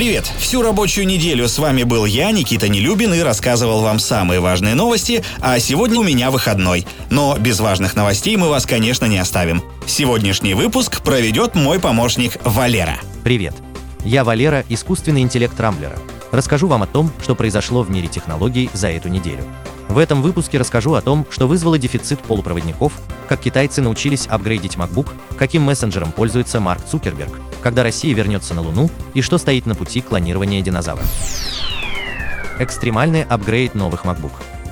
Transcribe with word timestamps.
Привет! 0.00 0.32
Всю 0.38 0.62
рабочую 0.62 1.06
неделю 1.06 1.46
с 1.46 1.58
вами 1.58 1.82
был 1.82 2.06
я, 2.06 2.30
Никита 2.30 2.70
Нелюбин, 2.70 3.12
и 3.12 3.20
рассказывал 3.20 3.82
вам 3.82 3.98
самые 3.98 4.40
важные 4.40 4.74
новости, 4.74 5.22
а 5.42 5.58
сегодня 5.58 6.00
у 6.00 6.02
меня 6.02 6.30
выходной. 6.30 6.86
Но 7.10 7.36
без 7.36 7.60
важных 7.60 7.94
новостей 7.94 8.34
мы 8.38 8.48
вас, 8.48 8.64
конечно, 8.64 9.04
не 9.04 9.18
оставим. 9.18 9.62
Сегодняшний 9.86 10.54
выпуск 10.54 11.02
проведет 11.02 11.54
мой 11.54 11.78
помощник 11.78 12.38
Валера. 12.44 12.96
Привет! 13.24 13.54
Я 14.02 14.24
Валера, 14.24 14.64
искусственный 14.70 15.20
интеллект 15.20 15.60
Рамблера. 15.60 15.98
Расскажу 16.32 16.66
вам 16.66 16.82
о 16.82 16.86
том, 16.86 17.12
что 17.22 17.34
произошло 17.34 17.82
в 17.82 17.90
мире 17.90 18.08
технологий 18.08 18.70
за 18.72 18.88
эту 18.88 19.10
неделю. 19.10 19.44
В 19.90 19.98
этом 19.98 20.22
выпуске 20.22 20.56
расскажу 20.56 20.94
о 20.94 21.00
том, 21.00 21.26
что 21.30 21.48
вызвало 21.48 21.76
дефицит 21.76 22.20
полупроводников, 22.20 22.92
как 23.28 23.40
китайцы 23.40 23.82
научились 23.82 24.28
апгрейдить 24.28 24.76
MacBook, 24.76 25.08
каким 25.36 25.62
мессенджером 25.62 26.12
пользуется 26.12 26.60
Марк 26.60 26.84
Цукерберг, 26.84 27.40
когда 27.60 27.82
Россия 27.82 28.14
вернется 28.14 28.54
на 28.54 28.62
Луну 28.62 28.88
и 29.14 29.20
что 29.20 29.36
стоит 29.36 29.66
на 29.66 29.74
пути 29.74 30.00
клонирования 30.00 30.62
динозавра. 30.62 31.02
Экстремальный 32.60 33.24
апгрейд 33.24 33.74
новых 33.74 34.04
MacBook. 34.04 34.30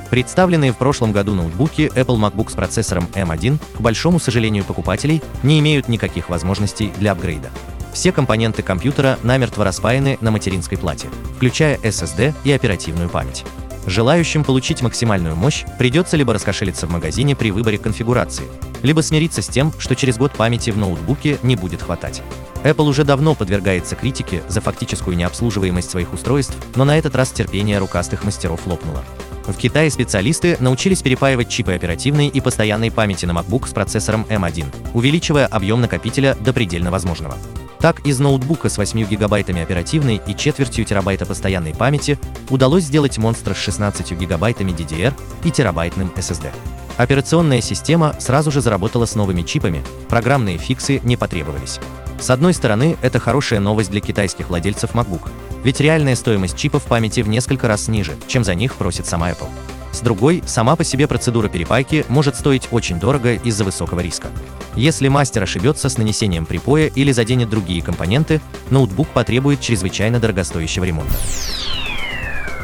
Представленные 0.08 0.72
в 0.72 0.76
прошлом 0.76 1.10
году 1.10 1.34
ноутбуки 1.34 1.90
Apple 1.96 2.16
MacBook 2.16 2.52
с 2.52 2.54
процессором 2.54 3.08
M1, 3.14 3.58
к 3.76 3.80
большому 3.80 4.20
сожалению 4.20 4.62
покупателей, 4.62 5.20
не 5.42 5.58
имеют 5.58 5.88
никаких 5.88 6.28
возможностей 6.28 6.92
для 6.96 7.10
апгрейда. 7.10 7.50
Все 7.92 8.12
компоненты 8.12 8.62
компьютера 8.62 9.18
намертво 9.24 9.64
распаяны 9.64 10.16
на 10.20 10.30
материнской 10.30 10.78
плате, 10.78 11.08
включая 11.34 11.76
SSD 11.78 12.34
и 12.44 12.52
оперативную 12.52 13.08
память. 13.08 13.44
Желающим 13.88 14.44
получить 14.44 14.82
максимальную 14.82 15.34
мощь 15.34 15.64
придется 15.78 16.18
либо 16.18 16.34
раскошелиться 16.34 16.86
в 16.86 16.90
магазине 16.90 17.34
при 17.34 17.50
выборе 17.50 17.78
конфигурации, 17.78 18.44
либо 18.82 19.00
смириться 19.00 19.40
с 19.40 19.48
тем, 19.48 19.72
что 19.78 19.96
через 19.96 20.18
год 20.18 20.32
памяти 20.32 20.68
в 20.68 20.76
ноутбуке 20.76 21.38
не 21.42 21.56
будет 21.56 21.80
хватать. 21.80 22.22
Apple 22.64 22.86
уже 22.86 23.04
давно 23.04 23.34
подвергается 23.34 23.96
критике 23.96 24.42
за 24.46 24.60
фактическую 24.60 25.16
необслуживаемость 25.16 25.88
своих 25.88 26.12
устройств, 26.12 26.54
но 26.74 26.84
на 26.84 26.98
этот 26.98 27.16
раз 27.16 27.30
терпение 27.30 27.78
рукастых 27.78 28.24
мастеров 28.24 28.66
лопнуло. 28.66 29.02
В 29.48 29.56
Китае 29.56 29.90
специалисты 29.90 30.58
научились 30.60 31.00
перепаивать 31.00 31.48
чипы 31.48 31.72
оперативной 31.72 32.28
и 32.28 32.38
постоянной 32.40 32.90
памяти 32.90 33.24
на 33.24 33.32
MacBook 33.32 33.66
с 33.66 33.72
процессором 33.72 34.26
M1, 34.28 34.66
увеличивая 34.92 35.46
объем 35.46 35.80
накопителя 35.80 36.36
до 36.38 36.52
предельно 36.52 36.90
возможного. 36.90 37.34
Так, 37.80 38.06
из 38.06 38.18
ноутбука 38.18 38.68
с 38.68 38.76
8 38.76 39.06
гигабайтами 39.08 39.62
оперативной 39.62 40.20
и 40.26 40.36
четвертью 40.36 40.84
терабайта 40.84 41.24
постоянной 41.24 41.74
памяти 41.74 42.18
удалось 42.50 42.84
сделать 42.84 43.16
монстр 43.16 43.54
с 43.54 43.58
16 43.58 44.12
гигабайтами 44.12 44.72
DDR 44.72 45.14
и 45.44 45.50
терабайтным 45.50 46.12
SSD. 46.14 46.50
Операционная 46.98 47.62
система 47.62 48.16
сразу 48.18 48.50
же 48.50 48.60
заработала 48.60 49.06
с 49.06 49.14
новыми 49.14 49.42
чипами, 49.42 49.82
программные 50.08 50.58
фиксы 50.58 51.00
не 51.04 51.16
потребовались. 51.16 51.80
С 52.20 52.30
одной 52.30 52.52
стороны, 52.52 52.96
это 53.00 53.20
хорошая 53.20 53.60
новость 53.60 53.90
для 53.90 54.00
китайских 54.00 54.48
владельцев 54.48 54.94
MacBook, 54.94 55.28
ведь 55.62 55.80
реальная 55.80 56.16
стоимость 56.16 56.56
чипов 56.56 56.84
памяти 56.84 57.20
в 57.20 57.28
несколько 57.28 57.68
раз 57.68 57.88
ниже, 57.88 58.16
чем 58.26 58.44
за 58.44 58.54
них 58.54 58.74
просит 58.74 59.06
сама 59.06 59.30
Apple. 59.30 59.48
С 59.92 60.00
другой, 60.00 60.42
сама 60.46 60.76
по 60.76 60.84
себе 60.84 61.06
процедура 61.06 61.48
перепайки 61.48 62.04
может 62.08 62.36
стоить 62.36 62.68
очень 62.70 63.00
дорого 63.00 63.34
из-за 63.34 63.64
высокого 63.64 64.00
риска. 64.00 64.28
Если 64.74 65.08
мастер 65.08 65.44
ошибется 65.44 65.88
с 65.88 65.96
нанесением 65.96 66.44
припоя 66.44 66.86
или 66.88 67.12
заденет 67.12 67.48
другие 67.48 67.82
компоненты, 67.82 68.40
ноутбук 68.70 69.08
потребует 69.08 69.60
чрезвычайно 69.60 70.20
дорогостоящего 70.20 70.84
ремонта. 70.84 71.14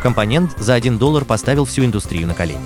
Компонент 0.03 0.51
за 0.59 0.75
1 0.75 0.99
доллар 0.99 1.25
поставил 1.25 1.65
всю 1.65 1.85
индустрию 1.85 2.27
на 2.27 2.35
колени. 2.35 2.61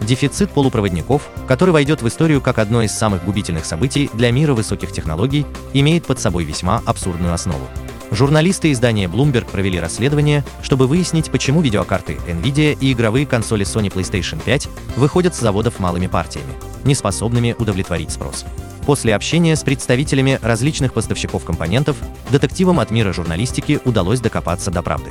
Дефицит 0.00 0.50
полупроводников, 0.50 1.28
который 1.46 1.70
войдет 1.70 2.02
в 2.02 2.08
историю 2.08 2.40
как 2.40 2.58
одно 2.58 2.82
из 2.82 2.92
самых 2.92 3.24
губительных 3.24 3.64
событий 3.64 4.10
для 4.14 4.30
мира 4.30 4.54
высоких 4.54 4.92
технологий, 4.92 5.46
имеет 5.74 6.06
под 6.06 6.18
собой 6.18 6.44
весьма 6.44 6.82
абсурдную 6.86 7.34
основу. 7.34 7.66
Журналисты 8.10 8.72
издания 8.72 9.06
Bloomberg 9.06 9.48
провели 9.50 9.78
расследование, 9.78 10.44
чтобы 10.62 10.88
выяснить, 10.88 11.30
почему 11.30 11.60
видеокарты 11.60 12.18
Nvidia 12.26 12.76
и 12.80 12.92
игровые 12.92 13.24
консоли 13.24 13.64
Sony 13.64 13.92
PlayStation 13.92 14.42
5 14.42 14.68
выходят 14.96 15.36
с 15.36 15.40
заводов 15.40 15.78
малыми 15.78 16.08
партиями, 16.08 16.52
не 16.84 16.96
способными 16.96 17.54
удовлетворить 17.56 18.10
спрос. 18.10 18.44
После 18.84 19.14
общения 19.14 19.54
с 19.54 19.62
представителями 19.62 20.40
различных 20.42 20.92
поставщиков 20.92 21.44
компонентов, 21.44 21.96
детективам 22.30 22.80
от 22.80 22.90
мира 22.90 23.12
журналистики 23.12 23.78
удалось 23.84 24.20
докопаться 24.20 24.72
до 24.72 24.82
правды. 24.82 25.10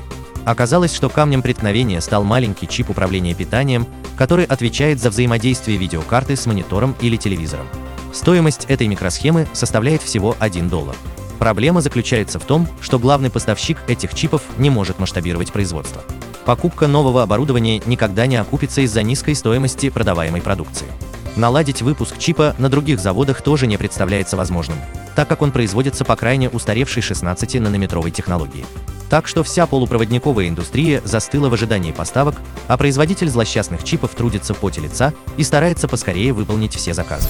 Оказалось, 0.50 0.96
что 0.96 1.10
камнем 1.10 1.44
преткновения 1.44 2.02
стал 2.02 2.24
маленький 2.24 2.68
чип 2.68 2.90
управления 2.90 3.36
питанием, 3.36 3.86
который 4.18 4.46
отвечает 4.46 5.00
за 5.00 5.12
взаимодействие 5.12 5.78
видеокарты 5.78 6.36
с 6.36 6.48
монитором 6.48 6.96
или 7.02 7.18
телевизором. 7.18 7.68
Стоимость 8.12 8.66
этой 8.68 8.88
микросхемы 8.88 9.48
составляет 9.54 10.02
всего 10.02 10.36
1 10.40 10.68
доллар. 10.68 10.96
Проблема 11.38 11.82
заключается 11.82 12.40
в 12.40 12.46
том, 12.46 12.68
что 12.82 12.98
главный 12.98 13.30
поставщик 13.30 13.78
этих 13.88 14.16
чипов 14.16 14.42
не 14.58 14.72
может 14.72 14.98
масштабировать 14.98 15.52
производство. 15.52 16.02
Покупка 16.46 16.88
нового 16.88 17.22
оборудования 17.22 17.84
никогда 17.86 18.26
не 18.26 18.38
окупится 18.38 18.81
из-за 18.81 19.04
низкой 19.04 19.36
стоимости 19.36 19.92
продаваемой 19.92 20.42
продукции. 20.42 20.88
Наладить 21.36 21.84
выпуск 21.84 22.18
чипа 22.18 22.56
на 22.58 22.70
других 22.70 23.00
заводах 23.00 23.44
тоже 23.44 23.68
не 23.68 23.78
представляется 23.78 24.36
возможным, 24.36 24.80
так 25.19 25.28
как 25.28 25.41
он 25.41 25.52
производится 25.52 26.06
по 26.06 26.16
крайне 26.16 26.47
устаревшей 26.47 27.03
16-нанометровой 27.03 28.09
технологии. 28.09 28.66
Так 29.09 29.28
что 29.28 29.44
вся 29.44 29.68
полупроводниковая 29.68 30.47
индустрия 30.47 31.02
застыла 31.03 31.50
в 31.50 31.53
ожидании 31.53 31.91
поставок, 31.91 32.35
а 32.69 32.78
производитель 32.78 33.28
злосчастных 33.28 33.84
чипов 33.84 34.12
трудится 34.12 34.53
в 34.53 34.59
поте 34.59 34.80
лица 34.80 35.13
и 35.35 35.44
старается 35.44 35.90
поскорее 35.90 36.31
выполнить 36.31 36.74
все 36.74 36.94
заказы. 36.94 37.28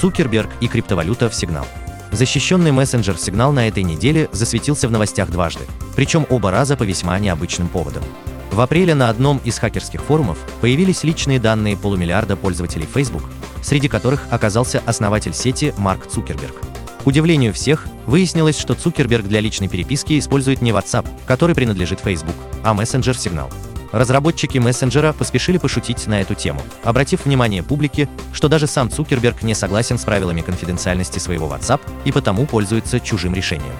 Цукерберг 0.00 0.48
и 0.60 0.68
криптовалюта 0.68 1.28
в 1.28 1.34
сигнал. 1.34 1.66
Защищенный 2.12 2.70
мессенджер 2.70 3.16
Signal 3.16 3.50
на 3.50 3.66
этой 3.66 3.82
неделе 3.82 4.28
засветился 4.30 4.86
в 4.86 4.92
новостях 4.92 5.30
дважды, 5.30 5.64
причем 5.96 6.24
оба 6.30 6.52
раза 6.52 6.76
по 6.76 6.84
весьма 6.84 7.18
необычным 7.18 7.66
поводам. 7.66 8.04
В 8.52 8.60
апреле 8.60 8.94
на 8.94 9.08
одном 9.08 9.40
из 9.44 9.58
хакерских 9.58 10.02
форумов 10.02 10.38
появились 10.60 11.02
личные 11.02 11.40
данные 11.40 11.76
полумиллиарда 11.76 12.36
пользователей 12.36 12.86
Facebook, 12.92 13.24
среди 13.62 13.88
которых 13.88 14.26
оказался 14.30 14.82
основатель 14.86 15.34
сети 15.34 15.74
Марк 15.76 16.06
Цукерберг. 16.06 16.54
К 17.02 17.06
удивлению 17.06 17.54
всех, 17.54 17.86
выяснилось, 18.06 18.58
что 18.58 18.74
Цукерберг 18.74 19.26
для 19.26 19.40
личной 19.40 19.68
переписки 19.68 20.18
использует 20.18 20.60
не 20.60 20.72
WhatsApp, 20.72 21.06
который 21.26 21.54
принадлежит 21.54 22.00
Facebook, 22.00 22.36
а 22.64 22.74
мессенджер 22.74 23.14
Signal. 23.14 23.52
Разработчики 23.92 24.58
мессенджера 24.58 25.12
поспешили 25.12 25.56
пошутить 25.56 26.06
на 26.06 26.20
эту 26.20 26.34
тему, 26.34 26.60
обратив 26.84 27.24
внимание 27.24 27.62
публики, 27.62 28.08
что 28.32 28.48
даже 28.48 28.66
сам 28.66 28.90
Цукерберг 28.90 29.42
не 29.42 29.54
согласен 29.54 29.98
с 29.98 30.04
правилами 30.04 30.42
конфиденциальности 30.42 31.18
своего 31.18 31.46
WhatsApp 31.46 31.80
и 32.04 32.12
потому 32.12 32.44
пользуется 32.46 33.00
чужим 33.00 33.34
решением. 33.34 33.74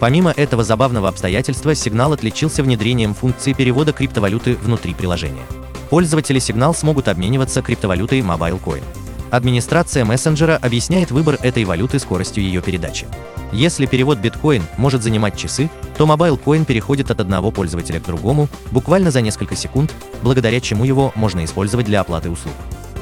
Помимо 0.00 0.32
этого 0.32 0.64
забавного 0.64 1.08
обстоятельства, 1.08 1.74
сигнал 1.74 2.12
отличился 2.12 2.62
внедрением 2.62 3.14
функции 3.14 3.54
перевода 3.54 3.92
криптовалюты 3.92 4.56
внутри 4.56 4.92
приложения. 4.92 5.44
Пользователи 5.88 6.38
сигнал 6.40 6.74
смогут 6.74 7.08
обмениваться 7.08 7.62
криптовалютой 7.62 8.20
MobileCoin. 8.20 8.82
Администрация 9.34 10.04
мессенджера 10.04 10.60
объясняет 10.62 11.10
выбор 11.10 11.36
этой 11.42 11.64
валюты 11.64 11.98
скоростью 11.98 12.44
ее 12.44 12.62
передачи. 12.62 13.08
Если 13.50 13.84
перевод 13.84 14.18
биткоин 14.18 14.62
может 14.76 15.02
занимать 15.02 15.36
часы, 15.36 15.68
то 15.98 16.06
MobileCoin 16.06 16.64
переходит 16.64 17.10
от 17.10 17.18
одного 17.18 17.50
пользователя 17.50 17.98
к 17.98 18.04
другому 18.06 18.48
буквально 18.70 19.10
за 19.10 19.22
несколько 19.22 19.56
секунд, 19.56 19.92
благодаря 20.22 20.60
чему 20.60 20.84
его 20.84 21.10
можно 21.16 21.44
использовать 21.44 21.86
для 21.86 22.00
оплаты 22.00 22.30
услуг. 22.30 22.54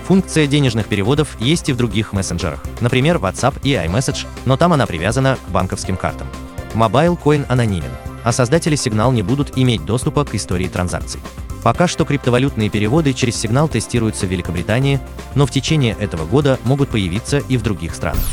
Функция 0.06 0.46
денежных 0.46 0.86
переводов 0.86 1.38
есть 1.38 1.68
и 1.68 1.74
в 1.74 1.76
других 1.76 2.14
мессенджерах, 2.14 2.64
например, 2.80 3.18
WhatsApp 3.18 3.60
и 3.62 3.74
iMessage, 3.74 4.26
но 4.46 4.56
там 4.56 4.72
она 4.72 4.86
привязана 4.86 5.36
к 5.36 5.50
банковским 5.50 5.98
картам. 5.98 6.28
MobileCoin 6.72 7.44
анонимен, 7.50 7.90
а 8.24 8.32
создатели 8.32 8.76
сигнал 8.76 9.12
не 9.12 9.22
будут 9.22 9.56
иметь 9.56 9.84
доступа 9.84 10.24
к 10.24 10.34
истории 10.34 10.68
транзакций. 10.68 11.20
Пока 11.62 11.86
что 11.86 12.04
криптовалютные 12.04 12.70
переводы 12.70 13.12
через 13.12 13.36
сигнал 13.36 13.68
тестируются 13.68 14.26
в 14.26 14.30
Великобритании, 14.30 15.00
но 15.34 15.46
в 15.46 15.50
течение 15.50 15.96
этого 15.98 16.24
года 16.24 16.58
могут 16.64 16.88
появиться 16.88 17.38
и 17.38 17.56
в 17.56 17.62
других 17.62 17.94
странах. 17.94 18.24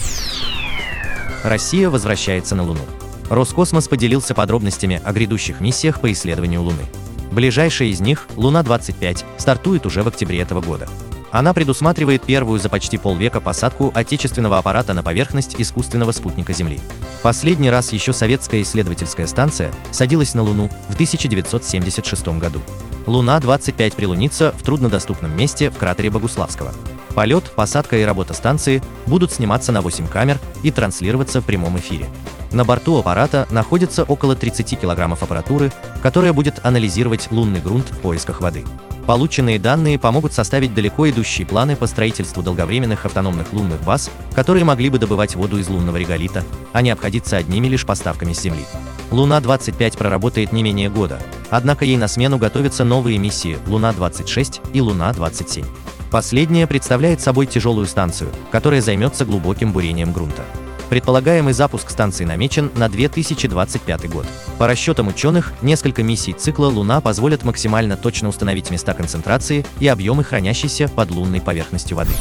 Россия 1.44 1.89
возвращается 1.89 2.55
на 2.55 2.63
Луну. 2.63 2.81
Роскосмос 3.29 3.88
поделился 3.88 4.34
подробностями 4.34 4.99
о 5.03 5.14
грядущих 5.14 5.61
миссиях 5.61 6.02
по 6.02 6.11
исследованию 6.11 6.64
Луны. 6.64 6.85
Ближайшая 7.31 7.90
из 7.90 8.02
них, 8.02 8.28
Луна-25, 8.35 9.23
стартует 9.37 9.85
уже 9.85 10.02
в 10.02 10.08
октябре 10.08 10.40
этого 10.41 10.61
года. 10.61 10.87
Она 11.31 11.53
предусматривает 11.53 12.23
первую 12.23 12.59
за 12.59 12.70
почти 12.70 12.97
полвека 12.97 13.40
посадку 13.40 13.91
отечественного 13.93 14.58
аппарата 14.58 14.93
на 14.93 15.03
поверхность 15.03 15.55
искусственного 15.59 16.11
спутника 16.11 16.53
Земли. 16.53 16.79
Последний 17.22 17.70
раз 17.70 17.93
еще 17.93 18.14
советская 18.14 18.64
исследовательская 18.64 19.28
станция 19.28 19.72
садилась 19.91 20.34
на 20.34 20.41
Луну 20.41 20.70
в 20.90 20.93
1976 20.96 22.28
году. 22.40 22.61
Луна-25 23.05 23.96
прилунится 23.96 24.53
в 24.58 24.64
труднодоступном 24.64 25.35
месте 25.35 25.70
в 25.70 25.78
кратере 25.78 26.09
Богуславского. 26.09 26.73
Полет, 27.14 27.52
посадка 27.52 27.97
и 27.97 28.03
работа 28.03 28.34
станции 28.34 28.81
будут 29.05 29.31
сниматься 29.31 29.72
на 29.72 29.81
8 29.81 30.08
камер 30.08 30.40
и 30.64 30.72
транслироваться 30.72 31.41
в 31.41 31.46
прямом 31.46 31.78
эфире. 31.78 32.05
На 32.52 32.66
борту 32.66 32.97
аппарата 32.97 33.47
находится 33.52 34.03
около 34.03 34.35
30 34.35 34.79
килограммов 34.79 35.22
аппаратуры, 35.22 35.72
которая 36.02 36.34
будет 36.34 36.59
анализировать 36.64 37.28
лунный 37.31 37.61
грунт 37.61 37.90
в 37.90 37.99
поисках 37.99 38.41
воды. 38.41 38.64
Полученные 39.09 39.58
данные 39.58 39.97
помогут 39.97 40.34
составить 40.34 40.76
далеко 40.76 41.09
идущие 41.09 41.47
планы 41.47 41.76
по 41.76 41.88
строительству 41.88 42.44
долговременных 42.44 43.08
автономных 43.08 43.52
лунных 43.53 43.82
баз, 43.82 44.11
которые 44.35 44.64
могли 44.66 44.91
бы 44.91 45.00
добывать 45.00 45.34
воду 45.34 45.58
из 45.58 45.67
лунного 45.67 45.97
реголита, 45.97 46.44
а 46.73 46.84
не 46.84 46.91
обходиться 46.91 47.35
одними 47.35 47.67
лишь 47.67 47.88
поставками 47.88 48.34
с 48.34 48.41
Земли. 48.41 48.64
Луна-25 49.09 49.97
проработает 49.97 50.52
не 50.52 50.61
менее 50.61 50.91
года, 50.91 51.20
однако 51.50 51.85
ей 51.85 51.97
на 51.97 52.08
смену 52.08 52.38
готовятся 52.38 52.84
новые 52.84 53.17
миссии 53.17 53.58
Луна-26 53.66 54.73
и 54.73 54.79
Луна-27. 54.79 55.66
Последняя 56.12 56.67
представляет 56.67 57.20
собой 57.20 57.47
тяжелую 57.47 57.88
станцию, 57.88 58.29
которая 58.52 58.79
займется 58.79 59.26
глубоким 59.26 59.73
бурением 59.73 60.14
грунта. 60.14 60.44
Предполагаемый 60.90 61.53
запуск 61.53 61.90
станции 61.91 62.26
намечен 62.26 62.72
на 62.76 62.90
2025 62.90 64.09
год. 64.09 64.26
По 64.58 64.68
расчетам 64.68 65.08
ученых, 65.08 65.53
несколько 65.62 66.02
миссий 66.02 66.34
цикла 66.34 66.66
Луна 66.66 67.00
позволят 67.00 67.44
максимально 67.44 67.96
точно 67.96 68.30
установить 68.30 68.72
места 68.72 68.96
концентрации 68.96 69.66
и 69.80 69.88
объемы 69.88 70.24
хранящейся 70.24 70.88
под 70.88 71.12
лунной 71.12 71.41
поверхностью 71.41 71.96
воды. 71.96 72.12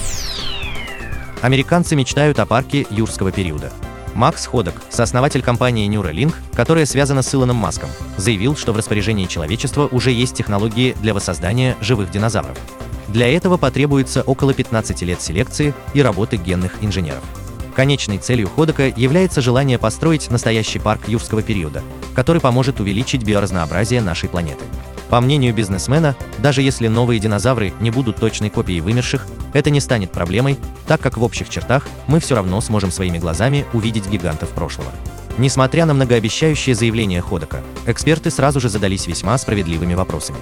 Американцы 1.41 1.97
мечтают 1.97 2.39
о 2.41 2.47
парке 2.47 2.87
юрского 2.91 3.33
периода. 3.33 3.73
Макс 4.15 4.45
Ходок, 4.47 4.75
сооснователь 4.91 5.43
компании 5.43 5.89
Neuralink, 5.89 6.35
которая 6.53 6.85
связана 6.85 7.23
с 7.23 7.35
Илоном 7.35 7.57
Маском, 7.57 7.89
заявил, 8.17 8.57
что 8.57 8.73
в 8.73 8.77
распоряжении 8.77 9.27
человечества 9.27 9.89
уже 9.91 10.11
есть 10.11 10.35
технологии 10.35 10.97
для 11.01 11.15
воссоздания 11.15 11.77
живых 11.81 12.11
динозавров. 12.11 12.59
Для 13.07 13.33
этого 13.33 13.57
потребуется 13.57 14.23
около 14.23 14.53
15 14.53 15.03
лет 15.03 15.23
селекции 15.23 15.73
и 15.95 16.03
работы 16.03 16.37
генных 16.37 16.73
инженеров. 16.83 17.23
Конечной 17.79 18.19
целью 18.19 18.49
Ходока 18.49 18.89
является 18.89 19.41
желание 19.41 19.79
построить 19.79 20.33
настоящий 20.33 20.81
парк 20.81 21.07
юрского 21.07 21.43
периода, 21.43 21.85
который 22.13 22.41
поможет 22.41 22.81
увеличить 22.81 23.23
биоразнообразие 23.23 24.01
нашей 24.01 24.29
планеты. 24.29 24.65
По 25.11 25.21
мнению 25.21 25.55
бизнесмена, 25.55 26.17
даже 26.39 26.61
если 26.61 26.89
новые 26.89 27.21
динозавры 27.21 27.73
не 27.79 27.93
будут 27.93 28.17
точной 28.17 28.51
копией 28.51 28.81
вымерших, 28.81 29.29
это 29.53 29.71
не 29.71 29.79
станет 29.79 30.11
проблемой, 30.11 30.59
так 30.89 31.01
как 31.01 31.17
в 31.17 31.23
общих 31.23 31.49
чертах 31.51 31.87
мы 32.09 32.19
все 32.19 32.35
равно 32.35 32.61
сможем 32.61 32.91
своими 32.91 33.19
глазами 33.19 33.65
увидеть 33.73 34.09
гигантов 34.09 34.49
прошлого. 34.49 34.91
Несмотря 35.39 35.87
на 35.87 35.95
многообещающее 35.95 36.75
заявление 36.75 37.23
Ходока, 37.23 37.63
эксперты 37.87 38.33
сразу 38.33 38.59
же 38.59 38.69
задались 38.69 39.07
весьма 39.07 39.39
справедливыми 39.39 39.95
вопросами. 39.95 40.39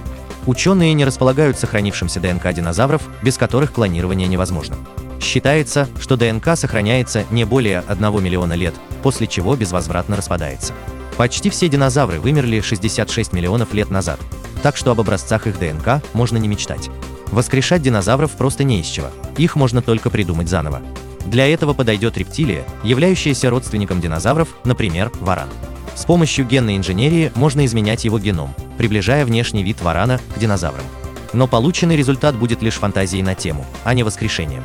Ученые 0.47 0.95
не 0.95 1.05
располагают 1.05 1.59
сохранившимся 1.59 2.19
ДНК 2.19 2.51
динозавров, 2.51 3.03
без 3.21 3.37
которых 3.37 3.73
клонирование 3.73 4.27
невозможно. 4.27 4.75
Считается, 5.19 5.87
что 5.99 6.15
ДНК 6.15 6.55
сохраняется 6.55 7.25
не 7.31 7.43
более 7.43 7.83
1 7.87 8.23
миллиона 8.23 8.53
лет, 8.53 8.75
после 9.03 9.27
чего 9.27 9.55
безвозвратно 9.55 10.15
распадается. 10.15 10.73
Почти 11.17 11.49
все 11.49 11.67
динозавры 11.67 12.19
вымерли 12.19 12.61
66 12.61 13.33
миллионов 13.33 13.73
лет 13.73 13.89
назад, 13.89 14.19
так 14.61 14.77
что 14.77 14.91
об 14.91 14.99
образцах 14.99 15.47
их 15.47 15.59
ДНК 15.59 16.03
можно 16.13 16.37
не 16.37 16.47
мечтать. 16.47 16.89
Воскрешать 17.31 17.81
динозавров 17.81 18.31
просто 18.31 18.63
не 18.63 18.79
из 18.79 18.85
чего, 18.85 19.07
их 19.37 19.55
можно 19.55 19.81
только 19.81 20.09
придумать 20.09 20.47
заново. 20.47 20.81
Для 21.25 21.51
этого 21.51 21.73
подойдет 21.73 22.17
рептилия, 22.17 22.63
являющаяся 22.83 23.49
родственником 23.49 23.99
динозавров, 23.99 24.47
например, 24.63 25.11
варан. 25.19 25.49
С 25.95 26.05
помощью 26.05 26.45
генной 26.45 26.77
инженерии 26.77 27.31
можно 27.35 27.65
изменять 27.65 28.05
его 28.05 28.19
геном, 28.19 28.53
приближая 28.77 29.25
внешний 29.25 29.63
вид 29.63 29.81
варана 29.81 30.21
к 30.35 30.39
динозаврам. 30.39 30.85
Но 31.33 31.47
полученный 31.47 31.97
результат 31.97 32.35
будет 32.35 32.61
лишь 32.61 32.75
фантазией 32.75 33.23
на 33.23 33.35
тему, 33.35 33.65
а 33.83 33.93
не 33.93 34.03
воскрешением. 34.03 34.63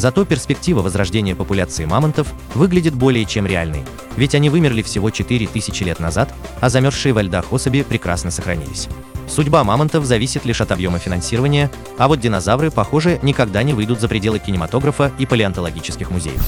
Зато 0.00 0.24
перспектива 0.24 0.80
возрождения 0.80 1.36
популяции 1.36 1.84
мамонтов 1.84 2.32
выглядит 2.54 2.94
более 2.94 3.26
чем 3.26 3.44
реальной, 3.44 3.84
ведь 4.16 4.34
они 4.34 4.48
вымерли 4.48 4.80
всего 4.80 5.10
4000 5.10 5.82
лет 5.82 6.00
назад, 6.00 6.32
а 6.58 6.70
замерзшие 6.70 7.12
во 7.12 7.20
льдах 7.20 7.52
особи 7.52 7.82
прекрасно 7.82 8.30
сохранились. 8.30 8.88
Судьба 9.28 9.62
мамонтов 9.62 10.06
зависит 10.06 10.46
лишь 10.46 10.62
от 10.62 10.72
объема 10.72 10.98
финансирования, 10.98 11.70
а 11.98 12.08
вот 12.08 12.18
динозавры, 12.18 12.70
похоже, 12.70 13.18
никогда 13.20 13.62
не 13.62 13.74
выйдут 13.74 14.00
за 14.00 14.08
пределы 14.08 14.38
кинематографа 14.38 15.12
и 15.18 15.26
палеонтологических 15.26 16.10
музеев. 16.10 16.42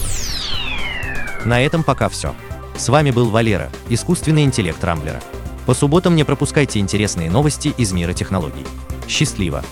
На 1.45 1.61
этом 1.61 1.85
пока 1.85 2.09
все. 2.09 2.35
С 2.79 2.89
вами 2.89 3.11
был 3.11 3.29
Валера, 3.29 3.71
искусственный 3.91 4.45
интеллект 4.45 4.83
Рамблера. 4.83 5.21
По 5.67 5.75
субботам 5.75 6.17
не 6.17 6.25
пропускайте 6.25 6.79
интересные 6.79 7.31
новости 7.31 7.75
из 7.77 7.93
мира 7.93 8.15
технологий. 8.15 8.65
Счастливо! 9.07 9.63